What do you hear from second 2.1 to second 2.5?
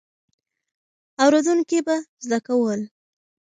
زده